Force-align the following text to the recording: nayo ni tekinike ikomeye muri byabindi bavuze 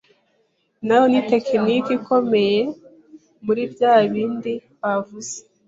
nayo 0.85 1.05
ni 1.11 1.21
tekinike 1.29 1.91
ikomeye 1.99 2.61
muri 3.45 3.61
byabindi 3.73 4.53
bavuze 4.81 5.35